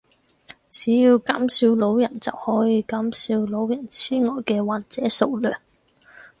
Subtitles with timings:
[0.71, 5.55] 只要減少老人就可以減少老年癡呆嘅患者數量